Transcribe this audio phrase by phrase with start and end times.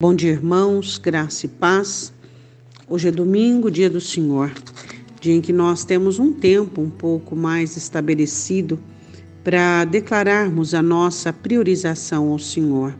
[0.00, 2.12] Bom dia, irmãos, graça e paz.
[2.88, 4.52] Hoje é domingo, dia do Senhor,
[5.20, 8.78] dia em que nós temos um tempo um pouco mais estabelecido
[9.42, 12.94] para declararmos a nossa priorização ao Senhor.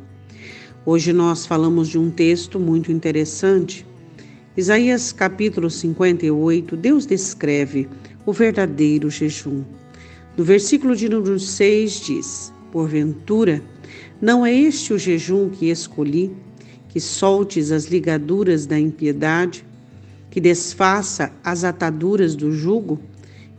[0.84, 3.86] Hoje nós falamos de um texto muito interessante.
[4.56, 7.88] Isaías capítulo 58, Deus descreve
[8.26, 9.62] o verdadeiro jejum.
[10.36, 13.62] No versículo de número 6 diz: Porventura,
[14.20, 16.47] não é este o jejum que escolhi?
[16.88, 19.64] Que soltes as ligaduras da impiedade,
[20.30, 23.00] que desfaça as ataduras do jugo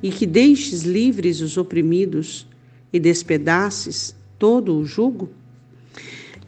[0.02, 2.48] e que deixes livres os oprimidos
[2.92, 5.30] e despedaces todo o jugo?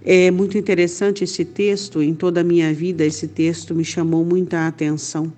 [0.04, 4.66] É muito interessante esse texto, em toda a minha vida esse texto me chamou muita
[4.66, 5.32] atenção.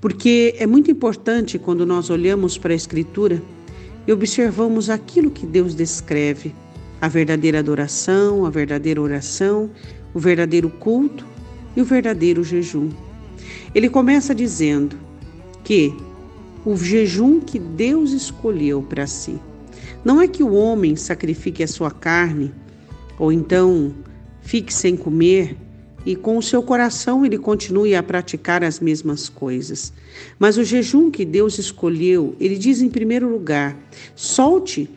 [0.00, 3.42] Porque é muito importante quando nós olhamos para a Escritura
[4.06, 6.54] e observamos aquilo que Deus descreve,
[7.00, 9.70] a verdadeira adoração, a verdadeira oração,
[10.14, 11.26] o verdadeiro culto
[11.76, 12.88] e o verdadeiro jejum.
[13.74, 14.96] Ele começa dizendo
[15.64, 15.92] que
[16.64, 19.38] o jejum que Deus escolheu para si
[20.04, 22.54] não é que o homem sacrifique a sua carne
[23.18, 23.92] ou então
[24.42, 25.56] fique sem comer
[26.06, 29.92] e com o seu coração ele continue a praticar as mesmas coisas.
[30.38, 33.76] Mas o jejum que Deus escolheu, ele diz em primeiro lugar:
[34.14, 34.90] solte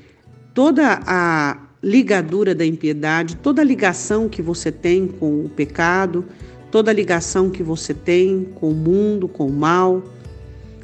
[0.53, 6.25] toda a ligadura da impiedade, toda ligação que você tem com o pecado,
[6.71, 10.03] toda ligação que você tem com o mundo, com o mal.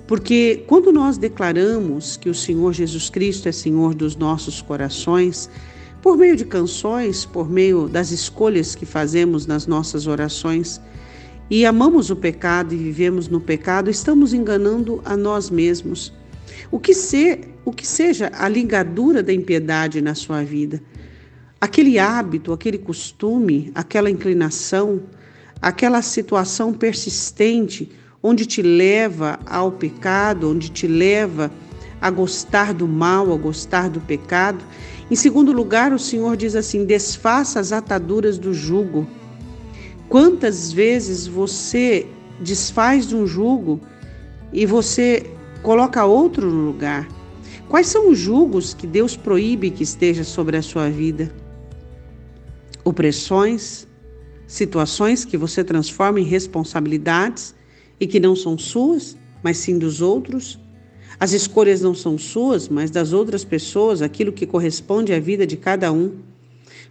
[0.08, 5.49] Porque quando nós declaramos que o Senhor Jesus Cristo é Senhor dos nossos corações,
[6.02, 10.80] por meio de canções, por meio das escolhas que fazemos nas nossas orações,
[11.49, 16.14] e amamos o pecado e vivemos no pecado, estamos enganando a nós mesmos.
[16.71, 20.81] O que, ser, o que seja a ligadura da impiedade na sua vida,
[21.59, 25.03] aquele hábito, aquele costume, aquela inclinação,
[25.61, 27.89] aquela situação persistente
[28.21, 31.52] onde te leva ao pecado, onde te leva
[32.02, 34.64] a gostar do mal, a gostar do pecado.
[35.10, 39.08] Em segundo lugar, o Senhor diz assim: desfaça as ataduras do jugo.
[40.10, 42.08] Quantas vezes você
[42.39, 43.80] desfaz de um jugo
[44.52, 47.08] e você coloca outro no lugar.
[47.73, 51.34] Quais são os julgos que Deus proíbe que esteja sobre a sua vida?
[52.86, 53.88] Opressões,
[54.45, 57.56] situações que você transforma em responsabilidades
[58.00, 60.60] e que não são suas, mas sim dos outros.
[61.20, 65.58] As escolhas não são suas, mas das outras pessoas, aquilo que corresponde à vida de
[65.58, 66.17] cada um.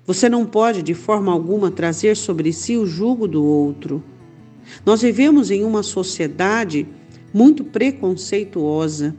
[0.05, 4.03] Você não pode, de forma alguma, trazer sobre si o jugo do outro.
[4.85, 6.89] Nós vivemos em uma sociedade
[7.33, 9.15] muito preconceituosa,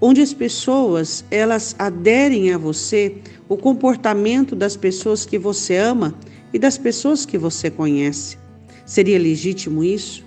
[0.00, 3.16] onde as pessoas elas aderem a você
[3.48, 6.14] o comportamento das pessoas que você ama
[6.52, 8.38] e das pessoas que você conhece.
[8.84, 10.24] Seria legítimo isso?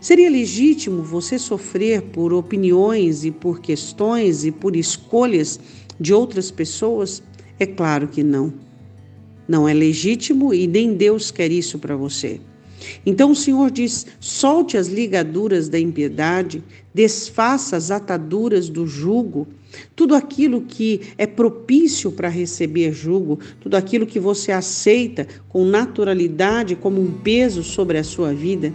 [0.00, 5.58] Seria legítimo você sofrer por opiniões e por questões e por escolhas
[5.98, 7.22] de outras pessoas?
[7.58, 8.52] É claro que não.
[9.48, 12.40] Não é legítimo e nem Deus quer isso para você.
[13.04, 16.62] Então o Senhor diz: solte as ligaduras da impiedade,
[16.92, 19.46] desfaça as ataduras do jugo,
[19.94, 26.76] tudo aquilo que é propício para receber jugo, tudo aquilo que você aceita com naturalidade
[26.76, 28.72] como um peso sobre a sua vida.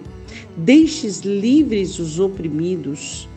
[0.57, 3.27] Deixes livres os oprimidos.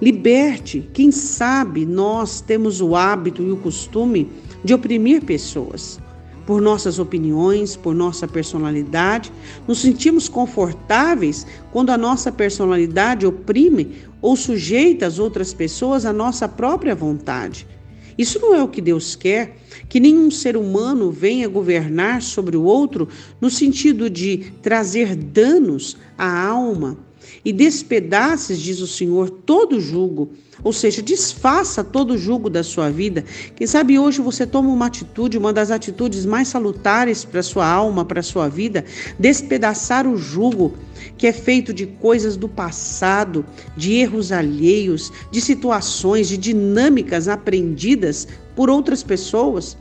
[0.00, 0.88] Liberte.
[0.92, 4.28] Quem sabe nós temos o hábito e o costume
[4.64, 6.00] de oprimir pessoas
[6.46, 9.32] por nossas opiniões, por nossa personalidade.
[9.66, 16.48] Nos sentimos confortáveis quando a nossa personalidade oprime ou sujeita as outras pessoas à nossa
[16.48, 17.66] própria vontade.
[18.16, 19.56] Isso não é o que Deus quer,
[19.88, 23.08] que nenhum ser humano venha governar sobre o outro
[23.40, 26.98] no sentido de trazer danos à alma
[27.44, 30.30] e despedaces, diz o Senhor, todo jugo,
[30.62, 33.24] ou seja, desfaça todo jugo da sua vida.
[33.56, 38.04] Quem sabe hoje você toma uma atitude, uma das atitudes mais salutares para sua alma,
[38.04, 38.84] para sua vida,
[39.18, 40.74] despedaçar o jugo
[41.18, 43.44] que é feito de coisas do passado,
[43.76, 49.76] de erros alheios, de situações, de dinâmicas aprendidas por outras pessoas.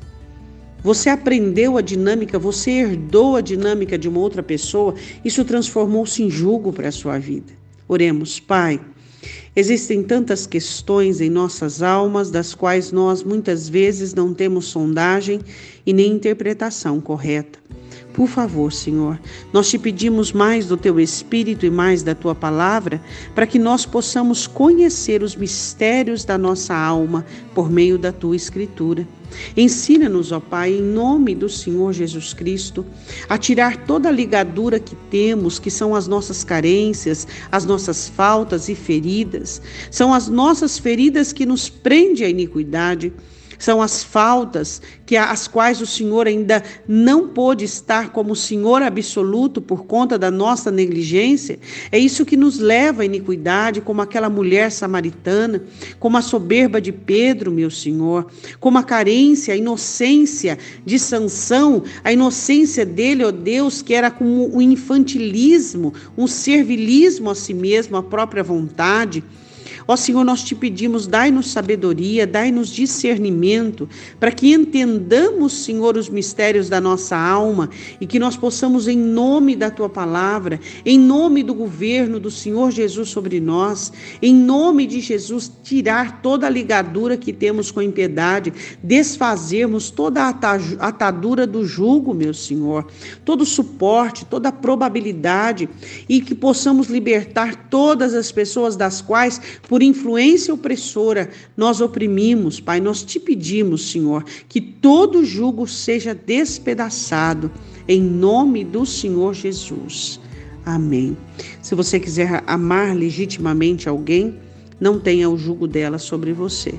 [0.83, 6.29] Você aprendeu a dinâmica, você herdou a dinâmica de uma outra pessoa, isso transformou-se em
[6.29, 7.53] jugo para a sua vida.
[7.87, 8.81] Oremos, Pai.
[9.55, 15.39] Existem tantas questões em nossas almas das quais nós muitas vezes não temos sondagem
[15.85, 17.59] e nem interpretação correta.
[18.13, 19.17] Por favor, Senhor,
[19.53, 23.01] nós te pedimos mais do teu Espírito e mais da tua palavra,
[23.33, 27.25] para que nós possamos conhecer os mistérios da nossa alma
[27.55, 29.07] por meio da tua Escritura.
[29.55, 32.85] Ensina-nos, ó Pai, em nome do Senhor Jesus Cristo,
[33.29, 38.67] a tirar toda a ligadura que temos, que são as nossas carências, as nossas faltas
[38.67, 39.61] e feridas.
[39.89, 43.13] São as nossas feridas que nos prende à iniquidade
[43.61, 49.61] são as faltas que as quais o Senhor ainda não pôde estar como Senhor absoluto
[49.61, 51.59] por conta da nossa negligência.
[51.91, 55.61] É isso que nos leva à iniquidade, como aquela mulher samaritana,
[55.99, 58.25] como a soberba de Pedro, meu Senhor,
[58.59, 64.09] como a carência, a inocência de Sansão, a inocência dele, ó oh Deus, que era
[64.09, 69.23] como um infantilismo, um servilismo a si mesmo, a própria vontade.
[69.87, 73.89] Ó Senhor, nós te pedimos, dai-nos sabedoria, dai-nos discernimento,
[74.19, 77.69] para que entendamos, Senhor, os mistérios da nossa alma
[77.99, 82.71] e que nós possamos, em nome da tua palavra, em nome do governo do Senhor
[82.71, 83.91] Jesus sobre nós,
[84.21, 90.23] em nome de Jesus, tirar toda a ligadura que temos com a impiedade, desfazermos toda
[90.23, 90.29] a
[90.79, 92.87] atadura do jugo, meu Senhor,
[93.25, 95.69] todo o suporte, toda a probabilidade
[96.07, 102.81] e que possamos libertar todas as pessoas das quais por influência opressora, nós oprimimos, Pai,
[102.81, 107.49] nós te pedimos, Senhor, que todo jugo seja despedaçado,
[107.87, 110.19] em nome do Senhor Jesus.
[110.65, 111.15] Amém.
[111.61, 114.35] Se você quiser amar legitimamente alguém,
[114.77, 116.73] não tenha o jugo dela sobre você.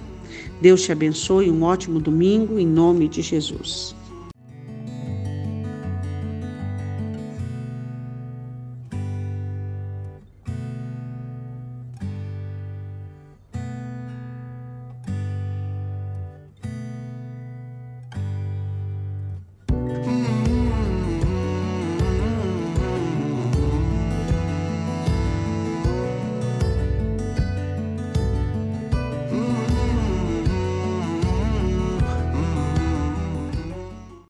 [0.60, 3.96] Deus te abençoe, um ótimo domingo, em nome de Jesus.